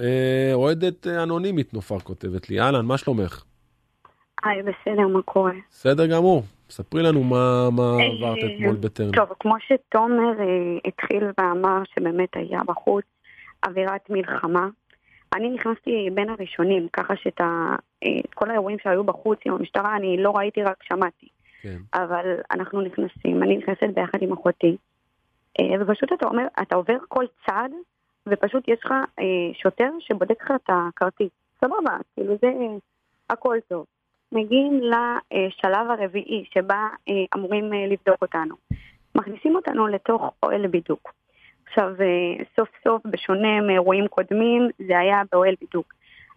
[0.00, 3.44] אה, אוהדת אנונימית נופר כותבת לי, אהלן, מה שלומך?
[4.44, 5.52] היי, בסדר, מה קורה?
[5.70, 6.42] בסדר גמור.
[6.70, 9.10] ספרי לנו מה, מה עברת אתמול בטרנר.
[9.12, 10.32] טוב, כמו שתומר
[10.84, 13.04] התחיל ואמר שבאמת היה בחוץ
[13.66, 14.68] אווירת מלחמה,
[15.34, 17.40] אני נכנסתי בין הראשונים, ככה שאת
[18.34, 21.26] כל האירועים שהיו בחוץ עם המשטרה אני לא ראיתי, רק שמעתי.
[21.62, 21.76] כן.
[21.94, 24.76] אבל אנחנו נכנסים, אני נכנסת ביחד עם אחותי,
[25.80, 27.70] ופשוט אתה אומר, אתה עובר כל צעד,
[28.30, 28.94] ופשוט יש לך
[29.52, 31.30] שוטר שבודק לך את הכרטיס.
[31.64, 32.52] סבבה, כאילו זה
[33.30, 33.86] הכל טוב.
[34.32, 36.88] מגיעים לשלב הרביעי שבה
[37.36, 38.54] אמורים לבדוק אותנו.
[39.14, 41.12] מכניסים אותנו לתוך אוהל בידוק.
[41.66, 41.94] עכשיו,
[42.56, 45.94] סוף סוף, בשונה מאירועים קודמים, זה היה באוהל בידוק.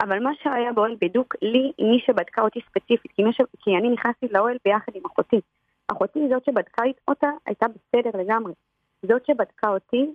[0.00, 3.40] אבל מה שהיה באוהל בידוק, לי, מי שבדקה אותי ספציפית, כי, ש...
[3.58, 5.40] כי אני נכנסתי לאוהל ביחד עם אחותי.
[5.88, 8.52] אחותי זאת שבדקה אותה הייתה בסדר לגמרי.
[9.02, 10.06] זאת שבדקה אותי,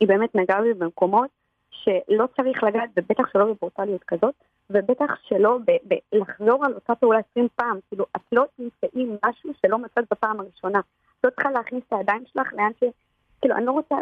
[0.00, 1.30] היא באמת נגעה בי במקומות
[1.70, 4.34] שלא צריך לגעת, ובטח שלא בברוטליות כזאת,
[4.70, 7.78] ובטח שלא ב- לחזור על אותה פעולה 20 פעם.
[7.88, 10.78] כאילו, את לא תמצאי משהו שלא מצאת בפעם הראשונה.
[10.78, 12.84] את לא צריכה להכניס את הידיים שלך לאן ש...
[13.40, 13.94] כאילו, אני לא רוצה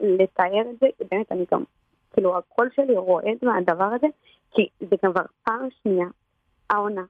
[0.00, 1.64] לתאר את זה, באמת, אני גם,
[2.12, 4.06] כאילו, הקול שלי רועד מהדבר הזה,
[4.50, 6.06] כי זה כבר פעם שנייה,
[6.70, 7.02] העונה,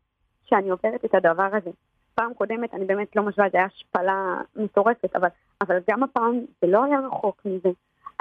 [0.44, 1.70] שאני עוברת את הדבר הזה.
[2.14, 5.28] פעם קודמת, אני באמת לא משווה, זה היה השפלה מטורפת, אבל,
[5.60, 7.69] אבל גם הפעם זה לא היה רחוק מזה.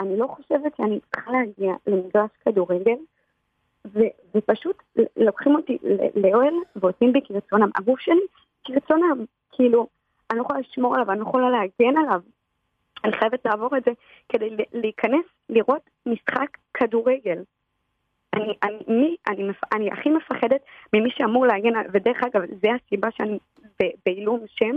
[0.02, 2.98] אני לא חושבת שאני צריכה להגיע למגרש כדורגל,
[3.86, 4.84] ו- ופשוט
[5.18, 5.78] לוקחים אותי
[6.16, 7.70] לאוהל ועושים בי כרצונם.
[7.76, 8.26] הגוף שלי
[8.64, 9.88] כרצונם, כאילו,
[10.32, 12.22] אני לא יכולה לשמור עליו, אני לא יכולה להגן עליו.
[13.04, 13.92] אני חייבת לעבור את זה
[14.30, 17.44] כדי להיכנס, לראות משחק כדורגל.
[18.36, 20.62] אני, אני, מי, אני, אני הכי מפחדת
[20.94, 23.40] ממי שאמור להגן, ודרך אגב, זה הסיבה שאני
[24.06, 24.76] בעילום שם,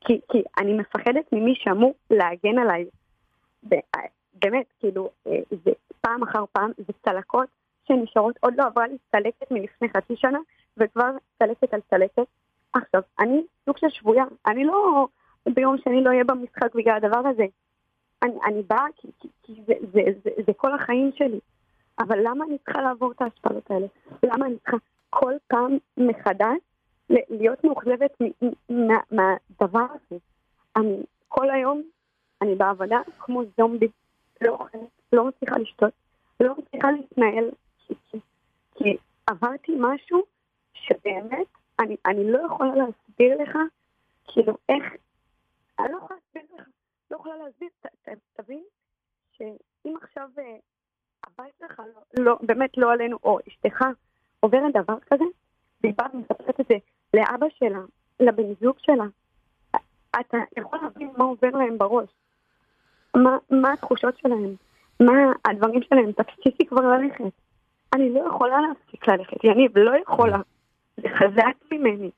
[0.00, 2.84] כי, כי אני מפחדת ממי שאמור להגן עליי.
[4.42, 5.10] באמת, כאילו,
[5.64, 5.70] זה
[6.00, 7.48] פעם אחר פעם, זה צלקות
[7.88, 10.38] שנשארות, עוד לא עברה לי צלקת מלפני חצי שנה,
[10.76, 12.26] וכבר צלקת על צלקת.
[12.72, 15.08] עכשיו, אני סוג של שבויה, אני לא
[15.54, 17.46] ביום שני לא אהיה במשחק בגלל הדבר הזה.
[18.22, 21.40] אני, אני באה כי, כי, כי זה, זה, זה, זה, כל החיים שלי.
[21.98, 23.86] אבל למה אני צריכה לעבור את ההשפלות האלה?
[24.22, 24.76] למה אני צריכה
[25.10, 26.58] כל פעם מחדש
[27.10, 28.12] להיות מאוכזבת
[29.10, 30.18] מהדבר הזה?
[30.76, 31.82] אני כל היום,
[32.42, 33.88] אני בעבודה כמו זומבי,
[34.40, 34.80] לא אוכלת,
[35.12, 35.92] לא מצליחה לשתות,
[36.40, 38.18] לא מצליחה להתנהל, כי, כי,
[38.74, 40.22] כי עברתי משהו
[40.74, 41.46] שבאמת
[41.80, 43.58] אני, אני לא יכולה להסביר לך,
[44.24, 44.84] כאילו, איך,
[45.78, 46.68] אני לא יכולה להסביר לך,
[47.10, 48.64] לא יכולה להסביר, ת, ת, תבין
[49.32, 50.28] שאם עכשיו
[51.24, 53.84] הבית שלך, לא, לא, באמת לא עלינו, או אשתך
[54.40, 55.24] עוברת דבר כזה,
[55.82, 56.74] והיא באה ומספרת את זה
[57.14, 57.80] לאבא שלה,
[58.20, 59.04] לבן זוג שלה,
[60.20, 62.08] אתה יכול להבין מה עובר להם בראש,
[63.16, 64.54] מה, מה התחושות שלהם,
[65.00, 67.24] מה הדברים שלהם, תפסיקי כבר ללכת.
[67.94, 70.38] אני לא יכולה להפסיק ללכת, יניב, לא יכולה.
[70.96, 72.10] זה חזק ממני.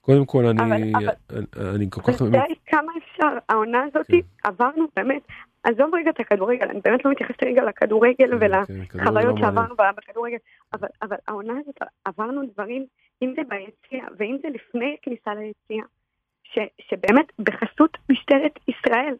[0.00, 2.22] קודם כל, אני, אבל, אבל, אני כל כך...
[2.22, 4.16] די כמה אפשר, העונה הזאת, כן.
[4.44, 5.22] עברנו באמת,
[5.62, 10.36] עזוב רגע את הכדורגל, אני באמת לא מתייחסת רגע לכדורגל כן, ולחוויות כן, שעברנו בכדורגל,
[10.72, 12.86] אבל, אבל העונה הזאת, עברנו דברים,
[13.22, 15.84] אם זה ביציע ואם זה לפני הכניסה ליציע,
[16.80, 19.14] שבאמת בחסות משטרת ישראל,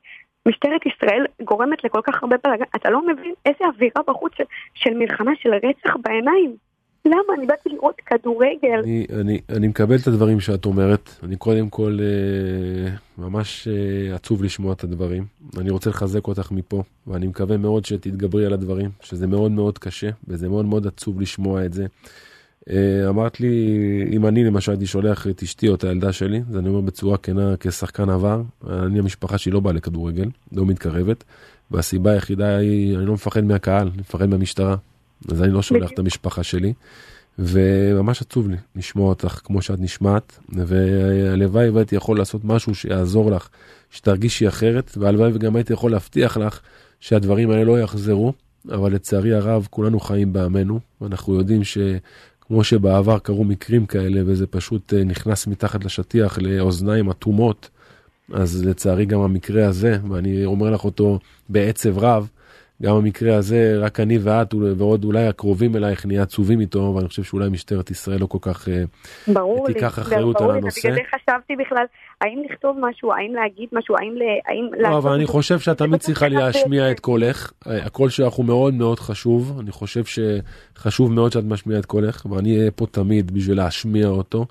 [0.49, 4.95] משטרת ישראל גורמת לכל כך הרבה בלאגן, אתה לא מבין איזה אווירה בחוץ של, של
[4.95, 6.57] מלחמה, של רצח בעיניים.
[7.05, 7.35] למה?
[7.39, 8.79] אני באתי לראות כדורגל.
[8.85, 11.11] אני, אני, אני מקבל את הדברים שאת אומרת.
[11.23, 15.25] אני קודם כל אה, ממש אה, עצוב לשמוע את הדברים.
[15.59, 20.09] אני רוצה לחזק אותך מפה, ואני מקווה מאוד שתתגברי על הדברים, שזה מאוד מאוד קשה,
[20.29, 21.87] וזה מאוד מאוד עצוב לשמוע את זה.
[22.71, 23.77] אה, אמרת לי,
[24.13, 27.17] אם אני למשל הייתי שולח את אשתי או את הילדה שלי, אז אני אומר בצורה
[27.17, 31.25] כנה, כשחקן עבר, אני המשפחה שלי לא באה לכדורגל, לא מתקרבת,
[31.71, 34.77] והסיבה היחידה היא, אני לא מפחד מהקהל, אני מפחד מהמשטרה.
[35.29, 36.73] אז אני לא שולח את המשפחה שלי.
[37.39, 43.49] וממש עצוב לי לשמוע אותך כמו שאת נשמעת, והלוואי והייתי יכול לעשות משהו שיעזור לך,
[43.91, 46.61] שתרגישי אחרת, והלוואי וגם הייתי יכול להבטיח לך
[47.01, 48.33] שהדברים האלה לא יחזרו,
[48.69, 51.65] אבל לצערי הרב כולנו חיים בעמנו, ואנחנו יודעים
[52.51, 57.71] שכמו שבעבר קרו מקרים כאלה וזה פשוט אה, נכנס מתחת לשטיח לאוזניים אטומות,
[58.33, 61.19] אז לצערי גם המקרה הזה, ואני אומר לך אותו
[61.49, 62.29] בעצב רב,
[62.83, 67.23] גם המקרה הזה, רק אני ואת ועוד אולי הקרובים אלייך נהיה עצובים איתו, ואני חושב
[67.23, 68.83] שאולי משטרת ישראל לא כל כך אה,
[69.29, 70.81] ברור תיקח לי, אחריות ברור על הנושא.
[70.81, 71.85] בגלל זה חשבתי בכלל,
[72.21, 74.15] האם לכתוב משהו, האם להגיד משהו, האם...
[74.47, 78.75] האם לא, אבל אני חושב שאת תמיד צריכה להשמיע את קולך, הקול שלך הוא מאוד
[78.75, 83.57] מאוד חשוב, אני חושב שחשוב מאוד שאת משמיעה את קולך, ואני אהיה פה תמיד בשביל
[83.57, 84.47] להשמיע אותו.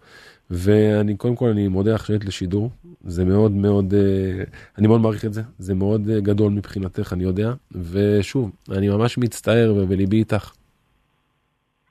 [0.51, 2.69] ואני קודם כל אני מודה לך שהיית לשידור,
[3.06, 4.44] זה מאוד מאוד, אה,
[4.78, 9.18] אני מאוד מעריך את זה, זה מאוד אה, גדול מבחינתך, אני יודע, ושוב, אני ממש
[9.18, 10.51] מצטער וליבי איתך.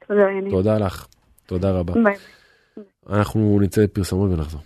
[0.08, 0.22] תודה.
[0.50, 1.06] תודה לך,
[1.46, 1.94] תודה רבה.
[2.04, 2.16] ביי.
[3.10, 4.60] אנחנו נצא לפרסומות ונחזור.